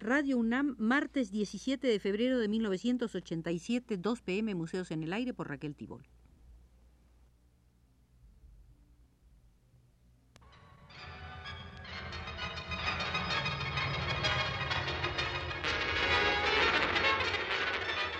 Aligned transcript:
Radio 0.00 0.38
UNAM, 0.38 0.76
martes 0.78 1.32
17 1.32 1.84
de 1.84 1.98
febrero 1.98 2.38
de 2.38 2.46
1987, 2.46 3.96
2 3.96 4.20
pm, 4.20 4.54
Museos 4.54 4.92
en 4.92 5.02
el 5.02 5.12
Aire 5.12 5.34
por 5.34 5.48
Raquel 5.48 5.74
Tibol. 5.74 6.02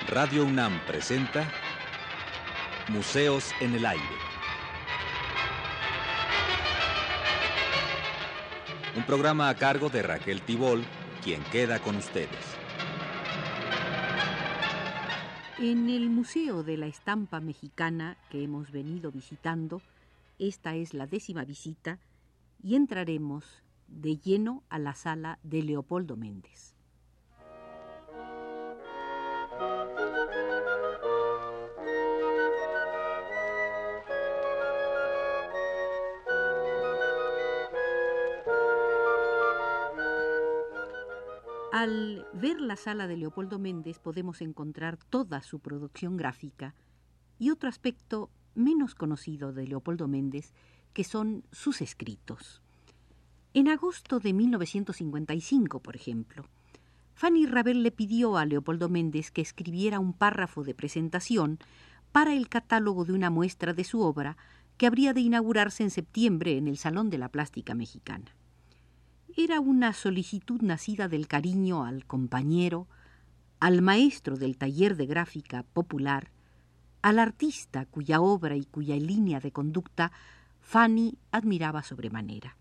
Radio 0.08 0.44
UNAM 0.44 0.80
presenta 0.84 1.48
Museos 2.88 3.52
en 3.60 3.74
el 3.74 3.86
Aire. 3.86 4.02
Un 8.96 9.04
programa 9.04 9.48
a 9.48 9.54
cargo 9.54 9.90
de 9.90 10.02
Raquel 10.02 10.42
Tibol, 10.42 10.82
quien 11.28 11.42
queda 11.52 11.78
con 11.78 11.94
ustedes. 11.94 12.56
En 15.58 15.90
el 15.90 16.08
Museo 16.08 16.62
de 16.62 16.78
la 16.78 16.86
Estampa 16.86 17.38
Mexicana 17.40 18.16
que 18.30 18.42
hemos 18.42 18.72
venido 18.72 19.12
visitando, 19.12 19.82
esta 20.38 20.74
es 20.74 20.94
la 20.94 21.06
décima 21.06 21.44
visita 21.44 21.98
y 22.62 22.76
entraremos 22.76 23.44
de 23.88 24.16
lleno 24.16 24.62
a 24.70 24.78
la 24.78 24.94
sala 24.94 25.38
de 25.42 25.62
Leopoldo 25.62 26.16
Méndez. 26.16 26.77
Al 41.78 42.26
ver 42.34 42.60
la 42.60 42.74
sala 42.74 43.06
de 43.06 43.16
Leopoldo 43.16 43.60
Méndez 43.60 44.00
podemos 44.00 44.40
encontrar 44.40 44.96
toda 44.96 45.42
su 45.42 45.60
producción 45.60 46.16
gráfica 46.16 46.74
y 47.38 47.50
otro 47.50 47.68
aspecto 47.68 48.30
menos 48.56 48.96
conocido 48.96 49.52
de 49.52 49.68
Leopoldo 49.68 50.08
Méndez, 50.08 50.54
que 50.92 51.04
son 51.04 51.44
sus 51.52 51.80
escritos. 51.80 52.62
En 53.54 53.68
agosto 53.68 54.18
de 54.18 54.32
1955, 54.32 55.78
por 55.78 55.94
ejemplo, 55.94 56.46
Fanny 57.14 57.46
Rabel 57.46 57.84
le 57.84 57.92
pidió 57.92 58.38
a 58.38 58.44
Leopoldo 58.44 58.88
Méndez 58.88 59.30
que 59.30 59.42
escribiera 59.42 60.00
un 60.00 60.14
párrafo 60.14 60.64
de 60.64 60.74
presentación 60.74 61.60
para 62.10 62.34
el 62.34 62.48
catálogo 62.48 63.04
de 63.04 63.12
una 63.12 63.30
muestra 63.30 63.72
de 63.72 63.84
su 63.84 64.00
obra 64.00 64.36
que 64.78 64.88
habría 64.88 65.14
de 65.14 65.20
inaugurarse 65.20 65.84
en 65.84 65.90
septiembre 65.90 66.56
en 66.56 66.66
el 66.66 66.76
Salón 66.76 67.08
de 67.08 67.18
la 67.18 67.28
Plástica 67.28 67.76
Mexicana 67.76 68.34
era 69.38 69.60
una 69.60 69.92
solicitud 69.92 70.62
nacida 70.62 71.06
del 71.06 71.28
cariño 71.28 71.84
al 71.84 72.04
compañero, 72.06 72.88
al 73.60 73.82
maestro 73.82 74.36
del 74.36 74.58
taller 74.58 74.96
de 74.96 75.06
gráfica 75.06 75.62
popular, 75.62 76.32
al 77.02 77.20
artista 77.20 77.86
cuya 77.86 78.20
obra 78.20 78.56
y 78.56 78.64
cuya 78.64 78.96
línea 78.96 79.38
de 79.38 79.52
conducta 79.52 80.10
Fanny 80.60 81.18
admiraba 81.30 81.84
sobremanera. 81.84 82.56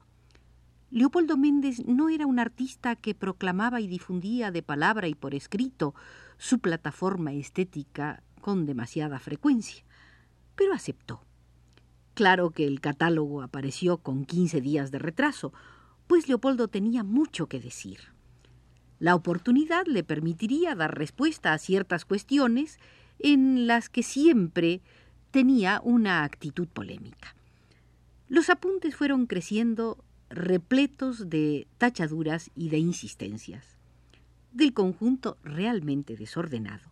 Leopoldo 0.92 1.36
Méndez 1.36 1.84
no 1.84 2.10
era 2.10 2.28
un 2.28 2.38
artista 2.38 2.96
que 2.96 3.16
proclamaba 3.16 3.82
y 3.82 3.88
difundía 3.88 4.52
de 4.52 4.62
palabra 4.62 5.08
y 5.08 5.16
por 5.16 5.34
escrito 5.34 5.96
su 6.38 6.60
plataforma 6.60 7.34
estética 7.34 8.22
con 8.40 8.68
demasiada 8.68 9.18
frecuencia, 9.18 9.84
pero 10.56 10.76
aceptó. 10.76 11.24
Claro 12.14 12.52
que 12.52 12.68
el 12.68 12.82
catálogo 12.82 13.42
apareció 13.42 13.98
con 13.98 14.26
quince 14.26 14.62
días 14.62 14.92
de 14.92 15.00
retraso, 15.00 15.54
pues 16.08 16.28
Leopoldo 16.28 16.68
tenía 16.68 17.04
mucho 17.04 17.48
que 17.48 17.60
decir. 17.60 18.00
La 19.00 19.14
oportunidad 19.14 19.86
le 19.86 20.04
permitiría 20.04 20.74
dar 20.74 20.98
respuesta 20.98 21.54
a 21.54 21.58
ciertas 21.60 22.06
cuestiones 22.06 22.80
en 23.20 23.68
las 23.68 23.90
que 23.90 24.04
siempre 24.04 24.82
tenía 25.32 25.82
una 25.84 26.24
actitud 26.24 26.68
polémica. 26.68 27.36
Los 28.28 28.50
apuntes 28.50 28.96
fueron 28.96 29.28
creciendo 29.28 30.04
repletos 30.30 31.30
de 31.30 31.68
tachaduras 31.78 32.52
y 32.56 32.70
de 32.70 32.80
insistencias, 32.80 33.78
del 34.52 34.74
conjunto 34.74 35.38
realmente 35.44 36.18
desordenado. 36.18 36.92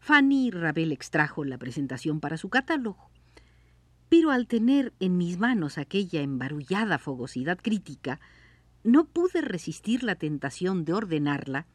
Fanny 0.00 0.50
Rabel 0.50 0.92
extrajo 0.92 1.44
la 1.44 1.58
presentación 1.58 2.20
para 2.20 2.36
su 2.36 2.48
catálogo, 2.48 3.10
pero 4.08 4.30
al 4.30 4.46
tener 4.46 4.92
en 5.00 5.16
mis 5.16 5.38
manos 5.38 5.78
aquella 5.78 6.20
embarullada 6.20 6.98
fogosidad 6.98 7.58
crítica, 7.58 8.20
no 8.84 9.04
pude 9.04 9.40
resistir 9.42 10.02
la 10.02 10.14
tentación 10.14 10.84
de 10.84 10.94
ordenarla 10.94 11.66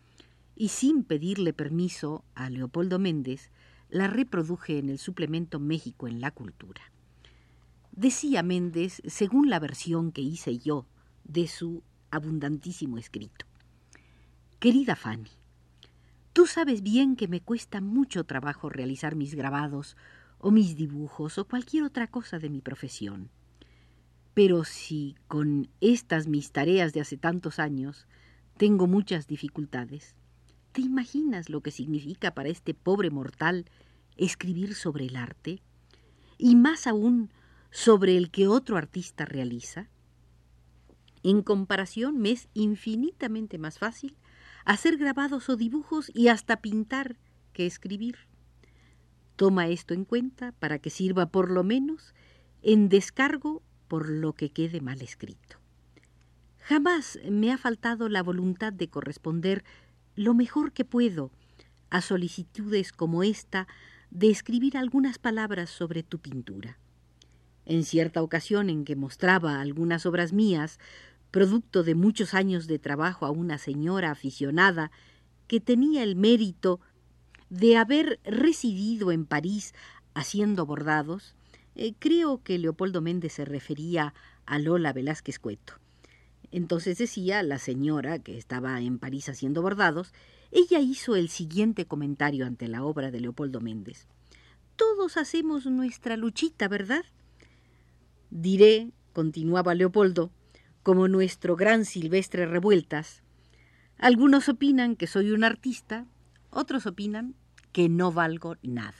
y 0.55 0.69
sin 0.69 1.03
pedirle 1.03 1.53
permiso 1.53 2.23
a 2.35 2.49
Leopoldo 2.49 2.99
Méndez, 2.99 3.49
la 3.89 4.07
reproduje 4.07 4.79
en 4.79 4.89
el 4.89 4.97
suplemento 4.97 5.59
México 5.59 6.07
en 6.07 6.21
la 6.21 6.31
Cultura. 6.31 6.81
Decía 7.91 8.41
Méndez, 8.41 9.01
según 9.05 9.49
la 9.49 9.59
versión 9.59 10.11
que 10.11 10.21
hice 10.21 10.57
yo 10.57 10.87
de 11.23 11.47
su 11.47 11.83
abundantísimo 12.09 12.97
escrito. 12.97 13.45
Querida 14.59 14.95
Fanny, 14.95 15.29
tú 16.33 16.47
sabes 16.47 16.81
bien 16.81 17.15
que 17.15 17.27
me 17.27 17.41
cuesta 17.41 17.81
mucho 17.81 18.23
trabajo 18.23 18.69
realizar 18.69 19.15
mis 19.15 19.35
grabados 19.35 19.95
o 20.43 20.51
mis 20.51 20.75
dibujos 20.75 21.37
o 21.37 21.47
cualquier 21.47 21.83
otra 21.85 22.07
cosa 22.07 22.37
de 22.37 22.49
mi 22.49 22.59
profesión. 22.59 23.29
Pero 24.33 24.65
si 24.65 25.15
con 25.29 25.69
estas 25.79 26.27
mis 26.27 26.51
tareas 26.51 26.91
de 26.91 26.99
hace 26.99 27.15
tantos 27.15 27.59
años 27.59 28.07
tengo 28.57 28.85
muchas 28.85 29.25
dificultades, 29.25 30.15
¿te 30.73 30.81
imaginas 30.81 31.49
lo 31.49 31.61
que 31.61 31.71
significa 31.71 32.33
para 32.33 32.49
este 32.49 32.73
pobre 32.73 33.09
mortal 33.09 33.65
escribir 34.17 34.75
sobre 34.75 35.05
el 35.05 35.15
arte? 35.15 35.61
Y 36.37 36.57
más 36.57 36.87
aún 36.87 37.29
sobre 37.71 38.17
el 38.17 38.29
que 38.29 38.49
otro 38.49 38.75
artista 38.75 39.23
realiza. 39.23 39.87
En 41.23 41.41
comparación 41.41 42.17
me 42.17 42.31
es 42.31 42.49
infinitamente 42.53 43.57
más 43.57 43.79
fácil 43.79 44.17
hacer 44.65 44.97
grabados 44.97 45.47
o 45.47 45.55
dibujos 45.55 46.11
y 46.13 46.27
hasta 46.27 46.57
pintar 46.57 47.15
que 47.53 47.65
escribir. 47.65 48.32
Toma 49.35 49.67
esto 49.67 49.93
en 49.93 50.05
cuenta 50.05 50.51
para 50.53 50.79
que 50.79 50.89
sirva 50.89 51.27
por 51.27 51.49
lo 51.49 51.63
menos 51.63 52.13
en 52.61 52.89
descargo 52.89 53.61
por 53.87 54.09
lo 54.09 54.33
que 54.33 54.49
quede 54.49 54.81
mal 54.81 55.01
escrito. 55.01 55.57
Jamás 56.59 57.19
me 57.29 57.51
ha 57.51 57.57
faltado 57.57 58.07
la 58.07 58.23
voluntad 58.23 58.71
de 58.71 58.87
corresponder 58.87 59.63
lo 60.15 60.33
mejor 60.33 60.71
que 60.71 60.85
puedo 60.85 61.31
a 61.89 62.01
solicitudes 62.01 62.91
como 62.91 63.23
esta 63.23 63.67
de 64.09 64.29
escribir 64.29 64.77
algunas 64.77 65.17
palabras 65.17 65.69
sobre 65.69 66.03
tu 66.03 66.19
pintura. 66.19 66.77
En 67.65 67.83
cierta 67.83 68.21
ocasión 68.21 68.69
en 68.69 68.85
que 68.85 68.95
mostraba 68.95 69.59
algunas 69.59 70.05
obras 70.05 70.33
mías, 70.33 70.79
producto 71.31 71.83
de 71.83 71.95
muchos 71.95 72.33
años 72.33 72.67
de 72.67 72.79
trabajo 72.79 73.25
a 73.25 73.31
una 73.31 73.57
señora 73.57 74.11
aficionada 74.11 74.91
que 75.47 75.59
tenía 75.59 76.03
el 76.03 76.15
mérito 76.15 76.79
de 77.53 77.77
haber 77.77 78.19
residido 78.23 79.11
en 79.11 79.27
París 79.27 79.75
haciendo 80.15 80.65
bordados, 80.65 81.35
eh, 81.75 81.93
creo 81.99 82.41
que 82.41 82.57
Leopoldo 82.57 82.99
Méndez 82.99 83.33
se 83.33 83.45
refería 83.45 84.15
a 84.47 84.57
Lola 84.57 84.91
Velázquez 84.91 85.37
Cueto. 85.37 85.73
Entonces 86.51 86.97
decía 86.97 87.43
la 87.43 87.59
señora, 87.59 88.17
que 88.17 88.39
estaba 88.39 88.81
en 88.81 88.97
París 88.97 89.29
haciendo 89.29 89.61
bordados, 89.61 90.13
ella 90.51 90.79
hizo 90.79 91.15
el 91.15 91.29
siguiente 91.29 91.85
comentario 91.85 92.47
ante 92.47 92.67
la 92.67 92.83
obra 92.83 93.11
de 93.11 93.19
Leopoldo 93.19 93.61
Méndez. 93.61 94.07
Todos 94.75 95.17
hacemos 95.17 95.67
nuestra 95.67 96.17
luchita, 96.17 96.67
¿verdad? 96.67 97.05
Diré, 98.31 98.89
continuaba 99.13 99.75
Leopoldo, 99.75 100.31
como 100.81 101.07
nuestro 101.07 101.55
gran 101.55 101.85
Silvestre 101.85 102.47
Revueltas. 102.47 103.21
Algunos 103.99 104.49
opinan 104.49 104.95
que 104.95 105.05
soy 105.05 105.29
un 105.29 105.43
artista, 105.43 106.07
otros 106.49 106.87
opinan 106.87 107.35
que 107.73 107.89
no 107.89 108.11
valgo 108.11 108.55
nada. 108.61 108.93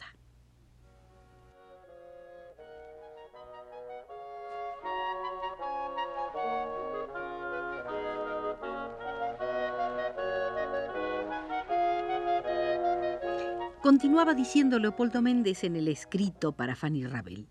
Continuaba 13.82 14.34
diciendo 14.34 14.80
Leopoldo 14.80 15.22
Méndez 15.22 15.64
en 15.64 15.76
el 15.76 15.88
escrito 15.88 16.54
para 16.54 16.76
Fanny 16.76 17.06
Rabel. 17.06 17.48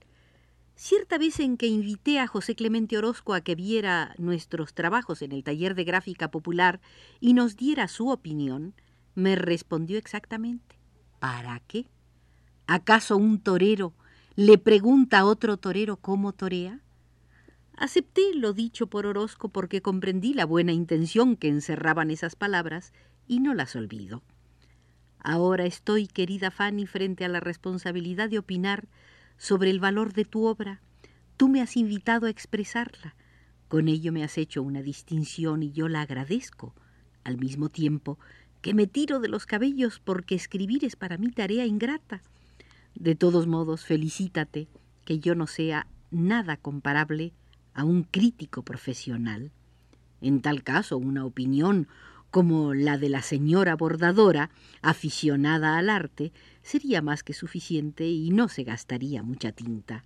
Cierta 0.74 1.19
vez 1.19 1.38
en 1.38 1.56
que 1.56 1.66
invité 1.66 2.19
a 2.19 2.26
José 2.26 2.56
Clemente 2.56 2.98
Orozco 2.98 3.34
a 3.34 3.42
que 3.42 3.54
viera 3.54 4.14
nuestros 4.19 4.74
trabajos 4.74 5.22
en 5.22 5.32
el 5.32 5.44
taller 5.44 5.74
de 5.74 5.84
gráfica 5.84 6.30
popular 6.30 6.80
y 7.20 7.34
nos 7.34 7.56
diera 7.56 7.86
su 7.86 8.08
opinión, 8.08 8.74
me 9.14 9.36
respondió 9.36 9.98
exactamente 9.98 10.81
¿Para 11.22 11.60
qué? 11.60 11.86
¿Acaso 12.66 13.16
un 13.16 13.38
torero 13.38 13.94
le 14.34 14.58
pregunta 14.58 15.20
a 15.20 15.24
otro 15.24 15.56
torero 15.56 15.96
cómo 15.96 16.32
torea? 16.32 16.80
Acepté 17.76 18.34
lo 18.34 18.52
dicho 18.52 18.88
por 18.88 19.06
Orozco 19.06 19.48
porque 19.48 19.82
comprendí 19.82 20.34
la 20.34 20.46
buena 20.46 20.72
intención 20.72 21.36
que 21.36 21.46
encerraban 21.46 22.10
esas 22.10 22.34
palabras 22.34 22.92
y 23.28 23.38
no 23.38 23.54
las 23.54 23.76
olvido. 23.76 24.24
Ahora 25.20 25.64
estoy, 25.64 26.08
querida 26.08 26.50
Fanny, 26.50 26.88
frente 26.88 27.24
a 27.24 27.28
la 27.28 27.38
responsabilidad 27.38 28.28
de 28.28 28.40
opinar 28.40 28.88
sobre 29.36 29.70
el 29.70 29.78
valor 29.78 30.14
de 30.14 30.24
tu 30.24 30.46
obra. 30.46 30.80
Tú 31.36 31.48
me 31.48 31.60
has 31.60 31.76
invitado 31.76 32.26
a 32.26 32.30
expresarla. 32.30 33.14
Con 33.69 33.86
ello 33.86 34.10
me 34.10 34.24
has 34.24 34.38
hecho 34.38 34.60
una 34.60 34.82
distinción 34.82 35.62
y 35.62 35.70
yo 35.70 35.86
la 35.86 36.00
agradezco. 36.00 36.74
Al 37.22 37.38
mismo 37.38 37.69
tiempo 37.69 38.19
que 38.62 38.74
me 38.74 38.86
tiro 38.86 39.20
de 39.20 39.28
los 39.28 39.44
cabellos 39.44 40.00
porque 40.00 40.36
escribir 40.36 40.84
es 40.84 40.96
para 40.96 41.18
mí 41.18 41.30
tarea 41.30 41.66
ingrata. 41.66 42.22
De 42.94 43.14
todos 43.14 43.46
modos, 43.46 43.84
felicítate 43.84 44.68
que 45.04 45.18
yo 45.18 45.34
no 45.34 45.46
sea 45.46 45.88
nada 46.10 46.56
comparable 46.56 47.32
a 47.74 47.84
un 47.84 48.04
crítico 48.04 48.62
profesional. 48.62 49.50
En 50.20 50.40
tal 50.40 50.62
caso, 50.62 50.96
una 50.96 51.24
opinión 51.24 51.88
como 52.30 52.72
la 52.72 52.96
de 52.96 53.10
la 53.10 53.20
señora 53.20 53.76
bordadora, 53.76 54.50
aficionada 54.80 55.76
al 55.76 55.90
arte, 55.90 56.32
sería 56.62 57.02
más 57.02 57.22
que 57.22 57.34
suficiente 57.34 58.08
y 58.08 58.30
no 58.30 58.48
se 58.48 58.62
gastaría 58.62 59.22
mucha 59.22 59.52
tinta. 59.52 60.04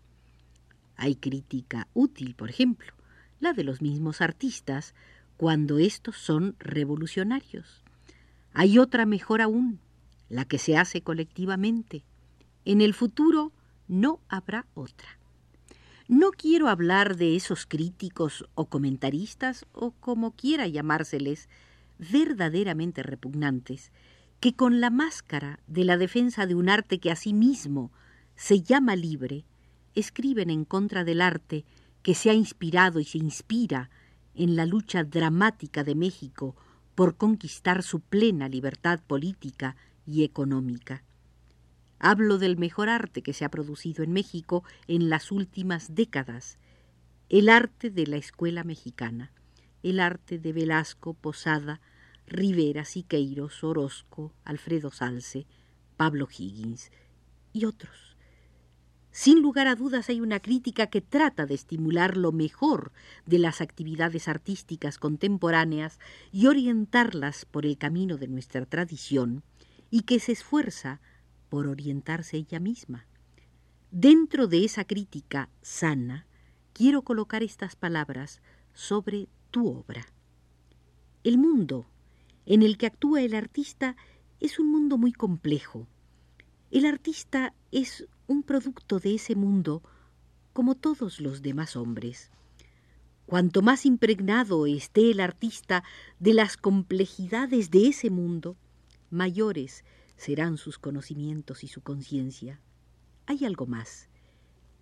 Hay 0.96 1.14
crítica 1.14 1.86
útil, 1.94 2.34
por 2.34 2.50
ejemplo, 2.50 2.92
la 3.38 3.52
de 3.52 3.62
los 3.62 3.80
mismos 3.82 4.20
artistas, 4.22 4.94
cuando 5.36 5.78
estos 5.78 6.16
son 6.16 6.56
revolucionarios. 6.58 7.85
Hay 8.58 8.78
otra 8.78 9.04
mejor 9.04 9.42
aún, 9.42 9.80
la 10.30 10.46
que 10.46 10.56
se 10.56 10.78
hace 10.78 11.02
colectivamente. 11.02 12.04
En 12.64 12.80
el 12.80 12.94
futuro 12.94 13.52
no 13.86 14.20
habrá 14.30 14.64
otra. 14.72 15.18
No 16.08 16.30
quiero 16.30 16.68
hablar 16.68 17.18
de 17.18 17.36
esos 17.36 17.66
críticos 17.66 18.46
o 18.54 18.64
comentaristas, 18.64 19.66
o 19.74 19.90
como 19.90 20.30
quiera 20.30 20.66
llamárseles, 20.66 21.50
verdaderamente 21.98 23.02
repugnantes, 23.02 23.92
que 24.40 24.54
con 24.54 24.80
la 24.80 24.88
máscara 24.88 25.60
de 25.66 25.84
la 25.84 25.98
defensa 25.98 26.46
de 26.46 26.54
un 26.54 26.70
arte 26.70 26.98
que 26.98 27.10
a 27.10 27.16
sí 27.16 27.34
mismo 27.34 27.92
se 28.36 28.62
llama 28.62 28.96
libre, 28.96 29.44
escriben 29.94 30.48
en 30.48 30.64
contra 30.64 31.04
del 31.04 31.20
arte 31.20 31.66
que 32.02 32.14
se 32.14 32.30
ha 32.30 32.32
inspirado 32.32 33.00
y 33.00 33.04
se 33.04 33.18
inspira 33.18 33.90
en 34.34 34.56
la 34.56 34.64
lucha 34.64 35.04
dramática 35.04 35.84
de 35.84 35.94
México 35.94 36.56
por 36.96 37.16
conquistar 37.16 37.84
su 37.84 38.00
plena 38.00 38.48
libertad 38.48 39.00
política 39.06 39.76
y 40.06 40.25
económica. 40.25 41.04
Hablo 41.98 42.38
del 42.38 42.56
mejor 42.56 42.88
arte 42.88 43.22
que 43.22 43.32
se 43.32 43.44
ha 43.44 43.50
producido 43.50 44.02
en 44.02 44.12
México 44.12 44.64
en 44.88 45.08
las 45.08 45.31
últimas 45.31 45.94
décadas, 45.94 46.58
el 47.28 47.48
arte 47.48 47.90
de 47.90 48.06
la 48.06 48.16
escuela 48.16 48.64
mexicana, 48.64 49.31
el 49.82 50.00
arte 50.00 50.38
de 50.38 50.52
Velasco, 50.52 51.14
Posada, 51.14 51.81
Rivera, 52.26 52.84
Siqueiros, 52.84 53.62
Orozco, 53.62 54.32
Alfredo 54.44 54.90
Salce, 54.90 55.46
Pablo 55.96 56.26
Higgins 56.31 56.90
y 57.52 57.66
otros. 57.66 58.15
Sin 59.16 59.40
lugar 59.40 59.66
a 59.66 59.76
dudas 59.76 60.10
hay 60.10 60.20
una 60.20 60.40
crítica 60.40 60.88
que 60.88 61.00
trata 61.00 61.46
de 61.46 61.54
estimular 61.54 62.18
lo 62.18 62.32
mejor 62.32 62.92
de 63.24 63.38
las 63.38 63.62
actividades 63.62 64.28
artísticas 64.28 64.98
contemporáneas 64.98 65.98
y 66.32 66.48
orientarlas 66.48 67.46
por 67.46 67.64
el 67.64 67.78
camino 67.78 68.18
de 68.18 68.28
nuestra 68.28 68.66
tradición, 68.66 69.42
y 69.90 70.02
que 70.02 70.20
se 70.20 70.32
esfuerza 70.32 71.00
por 71.48 71.66
orientarse 71.66 72.36
ella 72.36 72.60
misma. 72.60 73.06
Dentro 73.90 74.48
de 74.48 74.66
esa 74.66 74.84
crítica 74.84 75.48
sana, 75.62 76.26
quiero 76.74 77.00
colocar 77.00 77.42
estas 77.42 77.74
palabras 77.74 78.42
sobre 78.74 79.28
tu 79.50 79.66
obra. 79.66 80.04
El 81.24 81.38
mundo 81.38 81.86
en 82.44 82.60
el 82.60 82.76
que 82.76 82.84
actúa 82.84 83.22
el 83.22 83.34
artista 83.34 83.96
es 84.40 84.58
un 84.58 84.70
mundo 84.70 84.98
muy 84.98 85.14
complejo. 85.14 85.88
El 86.70 86.84
artista 86.84 87.54
es 87.72 88.06
un 88.26 88.43
producto 88.43 88.99
de 88.99 89.14
ese 89.14 89.34
mundo 89.34 89.82
como 90.52 90.75
todos 90.75 91.20
los 91.20 91.43
demás 91.43 91.76
hombres. 91.76 92.31
Cuanto 93.26 93.61
más 93.61 93.87
impregnado 93.87 94.67
esté 94.67 95.11
el 95.11 95.20
artista 95.20 95.84
de 96.20 96.34
las 96.34 96.56
complejidades 96.56 97.70
de 97.70 97.88
ese 97.88 98.08
mundo, 98.11 98.56
mayores 99.11 99.84
serán 100.17 100.56
sus 100.56 100.78
conocimientos 100.78 101.64
y 101.64 101.69
su 101.69 101.82
conciencia. 101.82 102.61
Hay 103.26 103.44
algo 103.44 103.67
más. 103.67 104.08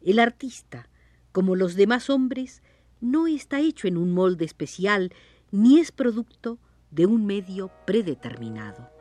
El 0.02 0.18
artista, 0.18 0.88
como 1.32 1.56
los 1.56 1.74
demás 1.74 2.10
hombres, 2.10 2.62
no 3.00 3.26
está 3.26 3.60
hecho 3.60 3.88
en 3.88 3.96
un 3.96 4.12
molde 4.12 4.44
especial 4.44 5.12
ni 5.50 5.78
es 5.80 5.92
producto 5.92 6.58
de 6.90 7.06
un 7.06 7.26
medio 7.26 7.70
predeterminado. 7.86 8.93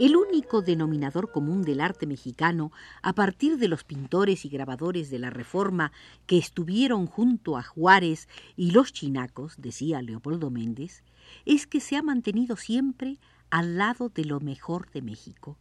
El 0.00 0.16
único 0.16 0.62
denominador 0.62 1.30
común 1.30 1.60
del 1.60 1.78
arte 1.78 2.06
mexicano, 2.06 2.72
a 3.02 3.12
partir 3.12 3.58
de 3.58 3.68
los 3.68 3.84
pintores 3.84 4.46
y 4.46 4.48
grabadores 4.48 5.10
de 5.10 5.18
la 5.18 5.28
Reforma 5.28 5.92
que 6.26 6.38
estuvieron 6.38 7.06
junto 7.06 7.58
a 7.58 7.62
Juárez 7.62 8.26
y 8.56 8.70
los 8.70 8.94
chinacos, 8.94 9.56
decía 9.58 10.00
Leopoldo 10.00 10.48
Méndez, 10.48 11.02
es 11.44 11.66
que 11.66 11.80
se 11.80 11.96
ha 11.96 12.02
mantenido 12.02 12.56
siempre 12.56 13.18
al 13.50 13.76
lado 13.76 14.08
de 14.08 14.24
lo 14.24 14.40
mejor 14.40 14.90
de 14.90 15.02
México. 15.02 15.58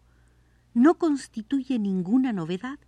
No 0.74 0.94
constituye 0.94 1.77
ninguna 1.77 2.31
novedad, 2.31 2.80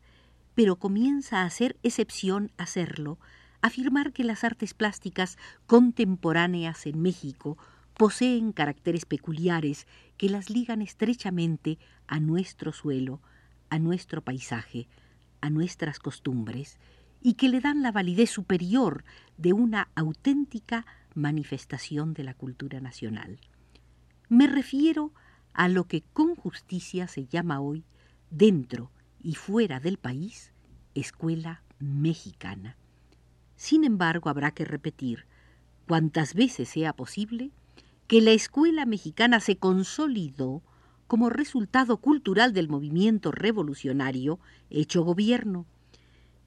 pero 0.56 0.78
comienza 0.78 1.44
a 1.44 1.50
ser 1.50 1.76
excepción 1.84 2.54
hacerlo, 2.58 3.20
afirmar 3.62 4.14
que 4.14 4.24
las 4.24 4.46
artes 4.46 4.74
plásticas 4.74 5.38
contemporáneas 5.68 6.86
en 6.86 7.02
México 7.02 7.58
poseen 7.98 8.52
caracteres 8.52 9.06
peculiares 9.06 9.88
que 10.18 10.30
las 10.30 10.50
ligan 10.50 10.82
estrechamente 10.82 11.78
a 12.08 12.20
nuestro 12.20 12.74
suelo, 12.74 13.22
a 13.70 13.80
nuestro 13.80 14.22
paisaje, 14.22 14.88
a 15.42 15.50
nuestras 15.50 16.00
costumbres, 16.00 16.80
y 17.22 17.36
que 17.36 17.50
le 17.50 17.62
dan 17.62 17.82
la 17.82 17.92
validez 17.92 18.32
superior 18.32 19.04
de 19.38 19.54
una 19.54 19.90
auténtica 19.96 20.86
manifestación 21.14 22.14
de 22.14 22.24
la 22.24 22.34
cultura 22.34 22.80
nacional. 22.80 23.40
Me 24.30 24.48
refiero 24.48 25.14
a 25.54 25.68
lo 25.68 25.86
que 25.86 26.02
con 26.14 26.36
justicia 26.36 27.08
se 27.08 27.28
llama 27.28 27.60
hoy, 27.60 27.86
dentro 28.30 28.92
y 29.22 29.36
fuera 29.36 29.80
del 29.80 29.98
país, 29.98 30.54
escuela 30.96 31.64
mexicana. 31.80 32.78
Sin 33.56 33.84
embargo, 33.84 34.30
habrá 34.30 34.52
que 34.52 34.66
repetir, 34.66 35.26
cuantas 35.88 36.34
veces 36.34 36.70
sea 36.70 36.94
posible, 36.94 37.52
que 38.12 38.20
la 38.20 38.32
escuela 38.32 38.86
mexicana 38.86 39.40
se 39.40 39.56
consolidó 39.56 40.62
como 41.08 41.30
resultado 41.30 41.96
cultural 41.96 42.52
del 42.52 42.68
movimiento 42.68 43.32
revolucionario 43.32 44.38
hecho 44.70 45.04
gobierno. 45.04 45.66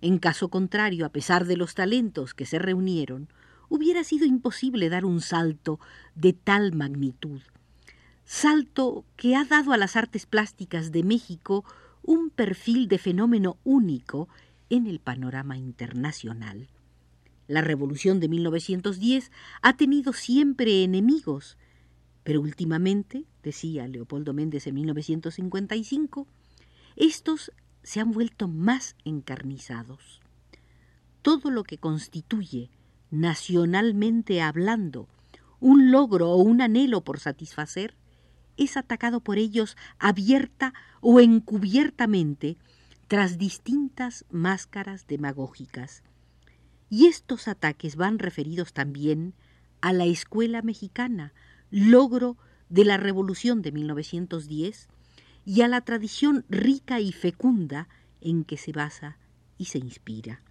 En 0.03 0.19
caso 0.19 0.51
contrario, 0.51 1.07
a 1.07 1.09
pesar 1.09 1.47
de 1.47 1.57
los 1.57 1.75
talentos 1.75 2.35
que 2.35 2.45
se 2.45 2.59
reunieron, 2.59 3.31
hubiera 3.71 4.05
sido 4.05 4.27
imposible 4.27 4.91
dar 4.91 5.07
un 5.07 5.23
salto 5.23 5.81
de 6.15 6.35
tal 6.35 6.75
magnitud. 6.75 7.41
Salto 8.27 9.07
que 9.17 9.35
ha 9.35 9.47
dado 9.47 9.73
a 9.73 9.79
las 9.79 9.97
artes 9.97 10.27
plásticas 10.27 10.93
de 10.93 11.03
México 11.03 11.65
un 12.03 12.29
perfil 12.29 12.89
de 12.89 12.99
fenómeno 12.99 13.57
único 13.65 14.29
en 14.69 14.87
el 14.87 15.01
panorama 15.01 15.57
internacional. 15.57 16.69
La 17.47 17.61
revolución 17.61 18.21
de 18.21 18.29
1910 18.29 19.31
ha 19.61 19.77
tenido 19.77 20.13
siempre 20.15 20.83
enemigos, 20.83 21.59
pero 22.23 22.41
últimamente, 22.41 23.25
decía 23.43 23.87
Leopoldo 23.87 24.33
Méndez 24.33 24.67
en 24.67 24.77
1955, 24.77 26.27
estos 26.97 27.53
se 27.83 28.01
han 28.01 28.13
vuelto 28.13 28.49
más 28.49 28.97
encarnizados. 29.05 30.23
Todo 31.21 31.51
lo 31.51 31.65
que 31.65 31.77
constituye, 31.77 32.71
nacionalmente 33.11 34.41
hablando, 34.41 35.07
un 35.61 35.91
logro 35.91 36.31
o 36.31 36.37
un 36.37 36.63
anhelo 36.63 37.05
por 37.05 37.21
satisfacer, 37.21 37.95
es 38.57 38.79
atacado 38.79 39.21
por 39.21 39.37
ellos 39.37 39.77
abierta 39.99 40.73
o 41.03 41.21
encubiertamente 41.21 42.57
tras 43.07 43.37
distintas 43.37 44.25
máscaras 44.31 45.07
demagógicas 45.07 46.03
y 46.95 47.07
estos 47.07 47.49
ataques 47.49 47.97
van 47.97 48.21
referidos 48.21 48.73
también 48.73 49.35
a 49.81 49.93
la 49.93 50.05
escuela 50.05 50.63
mexicana, 50.63 51.35
logro 51.73 52.37
de 52.69 52.85
la 52.85 52.99
Revolución 52.99 53.63
de 53.63 53.73
1910, 53.73 54.87
y 55.45 55.63
a 55.63 55.67
la 55.67 55.81
tradición 55.81 56.45
rica 56.49 57.01
y 57.01 57.11
fecunda 57.11 57.89
en 58.21 58.45
que 58.45 58.57
se 58.57 58.71
basa 58.71 59.19
y 59.59 59.65
se 59.65 59.79
inspira. 59.79 60.45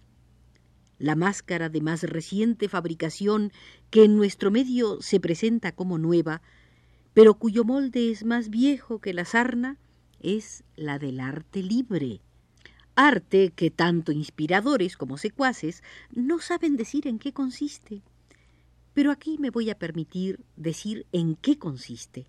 La 0.98 1.16
máscara 1.16 1.70
de 1.70 1.80
más 1.80 2.02
reciente 2.02 2.68
fabricación 2.68 3.50
que 3.88 4.04
en 4.04 4.14
nuestro 4.14 4.50
medio 4.50 5.00
se 5.00 5.20
presenta 5.20 5.72
como 5.72 5.96
nueva, 5.96 6.42
pero 7.14 7.38
cuyo 7.38 7.64
molde 7.64 8.10
es 8.10 8.22
más 8.22 8.50
viejo 8.50 9.00
que 9.00 9.14
la 9.14 9.24
sarna, 9.24 9.78
es 10.20 10.62
la 10.76 10.98
del 10.98 11.20
arte 11.20 11.62
libre. 11.62 12.20
Arte 12.96 13.52
que 13.54 13.70
tanto 13.70 14.12
inspiradores 14.12 14.96
como 14.96 15.18
secuaces 15.18 15.82
no 16.12 16.38
saben 16.40 16.76
decir 16.76 17.06
en 17.06 17.18
qué 17.18 17.32
consiste. 17.32 18.02
Pero 18.92 19.10
aquí 19.10 19.38
me 19.38 19.50
voy 19.50 19.70
a 19.70 19.78
permitir 19.78 20.40
decir 20.56 21.06
en 21.12 21.34
qué 21.34 21.58
consiste, 21.58 22.26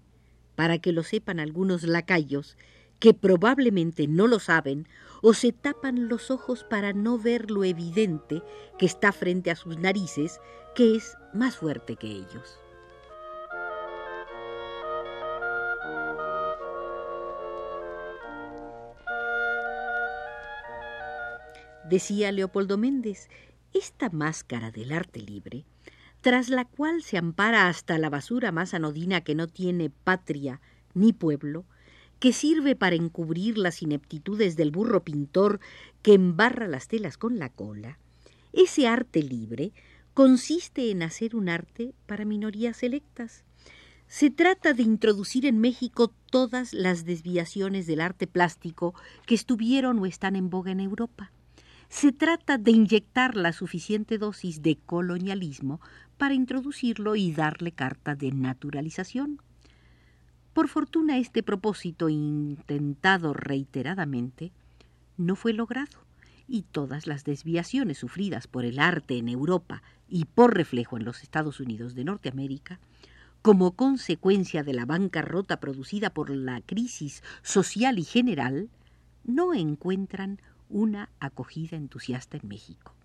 para 0.55 0.79
que 0.79 0.91
lo 0.91 1.03
sepan 1.03 1.39
algunos 1.39 1.83
lacayos 1.83 2.57
que 2.99 3.13
probablemente 3.13 4.07
no 4.07 4.25
lo 4.25 4.39
saben 4.39 4.87
o 5.21 5.33
se 5.33 5.51
tapan 5.51 6.07
los 6.07 6.31
ojos 6.31 6.63
para 6.63 6.93
no 6.93 7.19
ver 7.19 7.51
lo 7.51 7.63
evidente 7.63 8.41
que 8.79 8.85
está 8.85 9.11
frente 9.11 9.51
a 9.51 9.55
sus 9.55 9.77
narices, 9.77 10.39
que 10.75 10.95
es 10.95 11.17
más 11.33 11.57
fuerte 11.57 11.95
que 11.97 12.07
ellos. 12.07 12.59
Decía 21.89 22.31
Leopoldo 22.31 22.77
Méndez, 22.77 23.29
esta 23.73 24.09
máscara 24.09 24.71
del 24.71 24.91
arte 24.91 25.19
libre, 25.21 25.65
tras 26.21 26.49
la 26.49 26.65
cual 26.65 27.03
se 27.03 27.17
ampara 27.17 27.67
hasta 27.67 27.99
la 27.99 28.09
basura 28.09 28.51
más 28.51 28.73
anodina 28.73 29.21
que 29.21 29.35
no 29.35 29.47
tiene 29.47 29.91
patria 29.91 30.61
ni 30.95 31.13
pueblo, 31.13 31.65
que 32.19 32.33
sirve 32.33 32.75
para 32.75 32.95
encubrir 32.95 33.59
las 33.59 33.83
ineptitudes 33.83 34.55
del 34.55 34.71
burro 34.71 35.03
pintor 35.03 35.59
que 36.01 36.13
embarra 36.13 36.67
las 36.67 36.87
telas 36.87 37.17
con 37.17 37.37
la 37.37 37.49
cola, 37.49 37.99
ese 38.55 38.87
arte 38.87 39.21
libre 39.21 39.73
consiste 40.13 40.89
en 40.89 41.03
hacer 41.03 41.35
un 41.35 41.49
arte 41.49 41.93
para 42.05 42.23
minorías 42.23 42.77
selectas. 42.77 43.43
Se 44.07 44.31
trata 44.31 44.73
de 44.73 44.81
introducir 44.81 45.45
en 45.45 45.59
México 45.59 46.13
todas 46.31 46.73
las 46.73 47.03
desviaciones 47.03 47.85
del 47.85 47.99
arte 47.99 48.25
plástico 48.25 48.95
que 49.27 49.35
estuvieron 49.35 49.99
o 49.99 50.05
están 50.05 50.37
en 50.37 50.49
boga 50.49 50.71
en 50.71 50.79
Europa. 50.79 51.31
Se 51.95 52.11
trata 52.11 52.57
de 52.57 52.71
inyectar 52.71 53.37
la 53.37 53.53
suficiente 53.53 54.17
dosis 54.17 54.61
de 54.61 54.75
colonialismo 54.75 55.79
para 56.17 56.33
introducirlo 56.33 57.15
y 57.15 57.31
darle 57.31 57.71
carta 57.71 58.15
de 58.15 58.33
naturalización. 58.33 59.41
Por 60.51 60.67
fortuna 60.67 61.17
este 61.17 61.41
propósito, 61.41 62.09
intentado 62.09 63.31
reiteradamente, 63.31 64.51
no 65.15 65.37
fue 65.37 65.53
logrado, 65.53 66.05
y 66.49 66.63
todas 66.63 67.07
las 67.07 67.23
desviaciones 67.23 67.99
sufridas 67.99 68.47
por 68.47 68.65
el 68.65 68.79
arte 68.79 69.17
en 69.17 69.29
Europa 69.29 69.81
y 70.09 70.25
por 70.25 70.53
reflejo 70.53 70.97
en 70.97 71.05
los 71.05 71.23
Estados 71.23 71.61
Unidos 71.61 71.95
de 71.95 72.03
Norteamérica, 72.03 72.81
como 73.41 73.71
consecuencia 73.71 74.63
de 74.63 74.73
la 74.73 74.85
bancarrota 74.85 75.61
producida 75.61 76.09
por 76.09 76.29
la 76.29 76.59
crisis 76.59 77.23
social 77.41 77.99
y 77.99 78.03
general, 78.03 78.69
no 79.23 79.53
encuentran 79.53 80.41
una 80.69 81.09
acogida 81.19 81.77
entusiasta 81.77 82.37
en 82.37 82.47
México. 82.47 82.95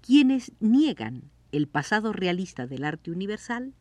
Quienes 0.00 0.52
niegan 0.60 1.30
el 1.52 1.68
pasado 1.68 2.12
realista 2.12 2.66
del 2.66 2.84
arte 2.84 3.10
universal 3.10 3.74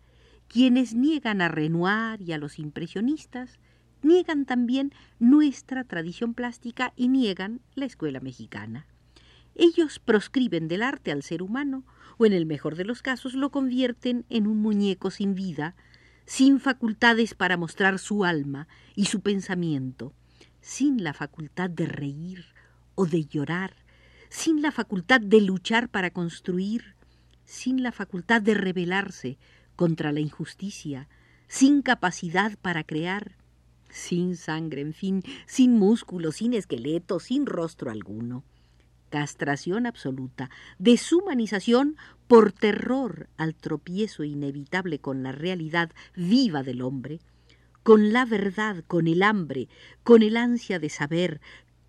quienes 0.51 0.93
niegan 0.93 1.41
a 1.41 1.47
Renoir 1.47 2.21
y 2.21 2.33
a 2.33 2.37
los 2.37 2.59
impresionistas, 2.59 3.57
niegan 4.03 4.45
también 4.45 4.91
nuestra 5.17 5.85
tradición 5.85 6.33
plástica 6.33 6.91
y 6.97 7.07
niegan 7.07 7.61
la 7.73 7.85
escuela 7.85 8.19
mexicana. 8.19 8.85
Ellos 9.55 9.99
proscriben 9.99 10.67
del 10.67 10.83
arte 10.83 11.13
al 11.13 11.23
ser 11.23 11.41
humano, 11.41 11.85
o 12.17 12.25
en 12.25 12.33
el 12.33 12.45
mejor 12.45 12.75
de 12.75 12.83
los 12.83 13.01
casos 13.01 13.33
lo 13.33 13.49
convierten 13.49 14.25
en 14.29 14.45
un 14.45 14.57
muñeco 14.61 15.09
sin 15.09 15.35
vida, 15.35 15.73
sin 16.25 16.59
facultades 16.59 17.33
para 17.33 17.55
mostrar 17.55 17.97
su 17.97 18.25
alma 18.25 18.67
y 18.93 19.05
su 19.05 19.21
pensamiento, 19.21 20.11
sin 20.59 21.01
la 21.01 21.13
facultad 21.13 21.69
de 21.69 21.85
reír 21.85 22.43
o 22.95 23.05
de 23.05 23.25
llorar, 23.25 23.75
sin 24.29 24.61
la 24.61 24.71
facultad 24.71 25.21
de 25.21 25.41
luchar 25.41 25.89
para 25.89 26.11
construir, 26.11 26.95
sin 27.43 27.83
la 27.83 27.91
facultad 27.91 28.41
de 28.41 28.53
rebelarse, 28.53 29.37
contra 29.75 30.11
la 30.11 30.19
injusticia, 30.19 31.07
sin 31.47 31.81
capacidad 31.81 32.57
para 32.59 32.83
crear, 32.83 33.35
sin 33.89 34.37
sangre, 34.37 34.81
en 34.81 34.93
fin, 34.93 35.23
sin 35.47 35.77
músculo, 35.77 36.31
sin 36.31 36.53
esqueleto, 36.53 37.19
sin 37.19 37.45
rostro 37.45 37.91
alguno. 37.91 38.43
Castración 39.09 39.85
absoluta, 39.85 40.49
deshumanización 40.79 41.97
por 42.27 42.53
terror 42.53 43.27
al 43.35 43.55
tropiezo 43.55 44.23
inevitable 44.23 44.99
con 44.99 45.23
la 45.23 45.33
realidad 45.33 45.91
viva 46.15 46.63
del 46.63 46.81
hombre, 46.81 47.19
con 47.83 48.13
la 48.13 48.25
verdad, 48.25 48.83
con 48.87 49.07
el 49.07 49.23
hambre, 49.23 49.67
con 50.03 50.23
el 50.23 50.37
ansia 50.37 50.79
de 50.79 50.89
saber, 50.89 51.41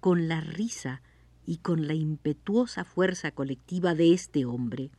con 0.02 0.26
la 0.26 0.42
risa 0.42 1.00
y 1.46 1.58
con 1.58 1.86
la 1.86 1.94
impetuosa 1.94 2.84
fuerza 2.84 3.30
colectiva 3.30 3.94
de 3.94 4.12
este 4.12 4.44
hombre 4.44 4.90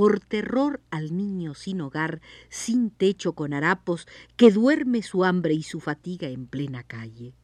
por 0.00 0.18
terror 0.18 0.80
al 0.90 1.14
niño 1.14 1.52
sin 1.52 1.82
hogar, 1.82 2.22
sin 2.48 2.90
techo 2.90 3.34
con 3.34 3.52
harapos, 3.52 4.08
que 4.38 4.50
duerme 4.50 5.02
su 5.02 5.24
hambre 5.24 5.52
y 5.52 5.62
su 5.62 5.78
fatiga 5.78 6.28
en 6.28 6.46
plena 6.46 6.84
calle. 6.84 7.34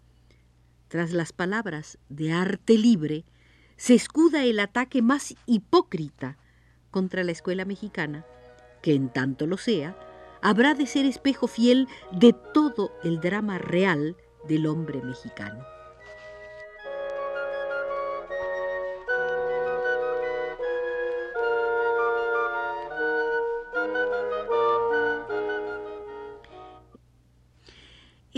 Tras 0.88 1.12
las 1.12 1.34
palabras 1.34 1.98
de 2.08 2.32
arte 2.32 2.78
libre, 2.78 3.26
se 3.76 3.92
escuda 3.92 4.44
el 4.44 4.58
ataque 4.58 5.02
más 5.02 5.34
hipócrita 5.44 6.38
contra 6.90 7.24
la 7.24 7.32
escuela 7.32 7.66
mexicana, 7.66 8.24
que 8.80 8.94
en 8.94 9.12
tanto 9.12 9.46
lo 9.46 9.58
sea, 9.58 9.94
habrá 10.40 10.72
de 10.72 10.86
ser 10.86 11.04
espejo 11.04 11.48
fiel 11.48 11.88
de 12.10 12.34
todo 12.54 12.90
el 13.04 13.20
drama 13.20 13.58
real 13.58 14.16
del 14.48 14.66
hombre 14.66 15.02
mexicano. 15.02 15.75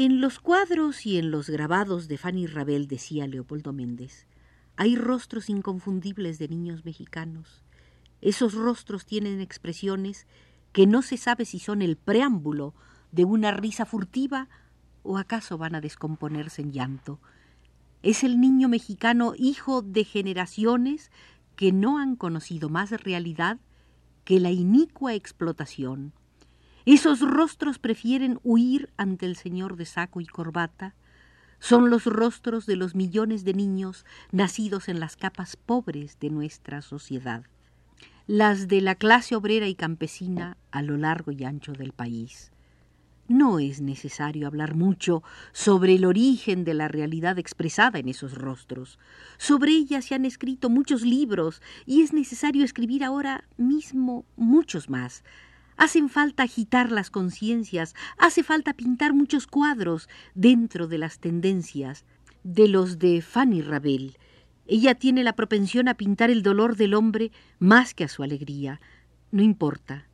En 0.01 0.21
los 0.21 0.39
cuadros 0.39 1.07
y 1.07 1.19
en 1.19 1.33
los 1.33 1.51
grabados 1.51 2.07
de 2.07 2.19
Fanny 2.19 2.47
Rabel, 2.47 2.87
decía 2.87 3.27
Leopoldo 3.27 3.73
Méndez, 3.73 4.29
hay 4.77 4.95
rostros 4.95 5.51
inconfundibles 5.51 6.39
de 6.39 6.47
niños 6.47 6.85
mexicanos. 6.85 7.65
Esos 8.21 8.55
rostros 8.55 9.07
tienen 9.07 9.41
expresiones 9.41 10.29
que 10.71 10.87
no 10.87 11.03
se 11.03 11.17
sabe 11.17 11.45
si 11.45 11.59
son 11.59 11.83
el 11.83 11.97
preámbulo 11.97 12.75
de 13.11 13.25
una 13.25 13.51
risa 13.51 13.87
furtiva 13.87 14.49
o 15.03 15.19
acaso 15.19 15.59
van 15.59 15.75
a 15.75 15.81
descomponerse 15.81 16.63
en 16.63 16.71
llanto. 16.71 17.19
Es 18.05 18.23
el 18.23 18.41
niño 18.41 18.69
mexicano 18.69 19.33
hijo 19.37 19.83
de 19.83 20.05
generaciones 20.05 21.11
que 21.57 21.73
no 21.73 21.99
han 21.99 22.15
conocido 22.15 22.69
más 22.69 22.93
realidad 22.93 23.59
que 24.25 24.39
la 24.39 24.53
inicua 24.53 25.15
explotación, 25.15 26.13
esos 26.95 27.21
rostros 27.21 27.79
prefieren 27.79 28.41
huir 28.45 28.91
ante 28.97 29.27
el 29.27 29.37
señor 29.37 29.77
de 29.77 29.85
saco 29.85 30.21
y 30.21 30.27
corbata. 30.27 30.95
Son 31.59 31.91
los 31.91 32.05
rostros 32.05 32.67
de 32.67 32.77
los 32.77 32.95
millones 32.95 33.45
de 33.45 33.53
niños 33.53 34.07
nacidos 34.31 34.89
en 34.89 35.01
las 35.01 35.17
capas 35.17 35.57
pobres 35.57 36.19
de 36.21 36.31
nuestra 36.31 36.81
sociedad, 36.81 37.45
las 38.27 38.69
de 38.69 38.81
la 38.81 38.95
clase 38.95 39.35
obrera 39.37 39.67
y 39.67 39.75
campesina 39.75 40.57
a 40.71 40.83
lo 40.83 40.97
largo 40.97 41.33
y 41.33 41.45
ancho 41.45 41.73
del 41.73 41.93
país. 41.93 42.53
No 43.29 43.59
es 43.59 43.83
necesario 43.83 44.47
hablar 44.47 44.75
mucho 44.75 45.23
sobre 45.53 45.97
el 45.97 46.07
origen 46.07 46.65
de 46.65 46.73
la 46.73 46.89
realidad 46.89 47.39
expresada 47.39 47.99
en 47.99 48.09
esos 48.09 48.33
rostros. 48.33 48.99
Sobre 49.37 49.73
ella 49.73 50.01
se 50.01 50.15
han 50.15 50.25
escrito 50.25 50.71
muchos 50.71 51.03
libros 51.03 51.61
y 51.85 52.01
es 52.01 52.15
necesario 52.15 52.65
escribir 52.65 53.05
ahora 53.05 53.45
mismo 53.59 54.25
muchos 54.37 54.89
más, 54.89 55.25
Hacen 55.79 56.09
falta 56.09 56.43
agitar 56.43 56.91
las 56.91 57.09
conciencias, 57.09 57.95
hace 58.19 58.43
falta 58.43 58.75
pintar 58.75 59.15
muchos 59.15 59.47
cuadros 59.47 60.09
dentro 60.35 60.89
de 60.89 60.99
las 60.99 61.21
tendencias 61.21 62.05
de 62.43 62.67
los 62.67 62.99
de 62.99 63.23
Fanny 63.23 63.63
Rabel. 63.63 64.19
Ella 64.67 64.97
tiene 64.97 65.23
la 65.23 65.35
propensión 65.35 65.87
a 65.87 65.95
pintar 65.95 66.31
el 66.31 66.43
dolor 66.43 66.75
del 66.75 66.95
hombre 66.95 67.31
más 67.61 67.95
que 67.95 68.03
a 68.03 68.09
su 68.09 68.25
alegría. 68.25 68.81
No 69.31 69.41
importa. 69.41 70.09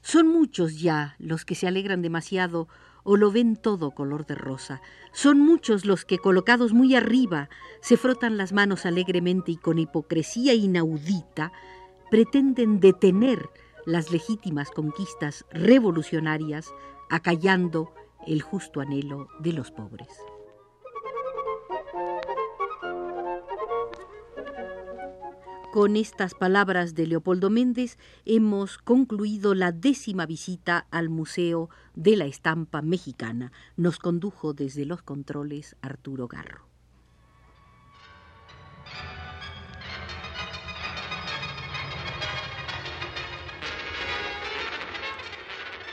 Son 0.00 0.26
muchos 0.26 0.80
ya 0.80 1.14
los 1.20 1.44
que 1.44 1.54
se 1.54 1.68
alegran 1.68 2.02
demasiado 2.02 2.66
o 3.04 3.16
lo 3.16 3.30
ven 3.30 3.54
todo 3.54 3.92
color 3.92 4.26
de 4.26 4.34
rosa. 4.34 4.82
Son 5.12 5.38
muchos 5.38 5.84
los 5.84 6.04
que, 6.04 6.18
colocados 6.18 6.72
muy 6.72 6.96
arriba, 6.96 7.48
se 7.80 7.96
frotan 7.96 8.36
las 8.36 8.52
manos 8.52 8.86
alegremente 8.86 9.52
y 9.52 9.56
con 9.56 9.78
hipocresía 9.78 10.52
inaudita, 10.52 11.52
pretenden 12.10 12.80
detener 12.80 13.48
las 13.86 14.10
legítimas 14.10 14.70
conquistas 14.70 15.44
revolucionarias, 15.50 16.72
acallando 17.10 17.92
el 18.26 18.42
justo 18.42 18.80
anhelo 18.80 19.28
de 19.40 19.52
los 19.52 19.70
pobres. 19.70 20.08
Con 25.72 25.96
estas 25.96 26.34
palabras 26.34 26.94
de 26.94 27.06
Leopoldo 27.06 27.48
Méndez 27.48 27.96
hemos 28.26 28.76
concluido 28.76 29.54
la 29.54 29.72
décima 29.72 30.26
visita 30.26 30.86
al 30.90 31.08
Museo 31.08 31.70
de 31.94 32.16
la 32.16 32.26
Estampa 32.26 32.82
Mexicana. 32.82 33.52
Nos 33.78 33.98
condujo 33.98 34.52
desde 34.52 34.84
los 34.84 35.00
controles 35.02 35.76
Arturo 35.80 36.28
Garro. 36.28 36.71